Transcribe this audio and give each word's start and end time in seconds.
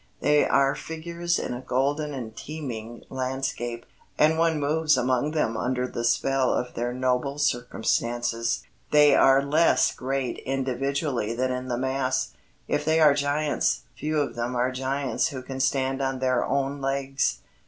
They 0.19 0.47
are 0.47 0.73
figures 0.73 1.37
in 1.37 1.53
a 1.53 1.61
golden 1.61 2.11
and 2.11 2.35
teeming 2.35 3.03
landscape, 3.11 3.85
and 4.17 4.39
one 4.39 4.59
moves 4.59 4.97
among 4.97 5.29
them 5.29 5.55
under 5.55 5.87
the 5.87 6.03
spell 6.03 6.51
of 6.51 6.73
their 6.73 6.91
noble 6.91 7.37
circumstances. 7.37 8.63
They 8.89 9.13
are 9.15 9.43
less 9.43 9.93
great 9.93 10.39
individually 10.39 11.35
than 11.35 11.51
in 11.51 11.67
the 11.67 11.77
mass. 11.77 12.33
If 12.67 12.83
they 12.83 12.99
are 12.99 13.13
giants, 13.13 13.83
few 13.95 14.19
of 14.21 14.33
them 14.33 14.55
are 14.55 14.71
giants 14.71 15.27
who 15.27 15.43
can 15.43 15.59
stand 15.59 16.01
on 16.01 16.17
their 16.17 16.43
own 16.43 16.81
legs. 16.81 17.37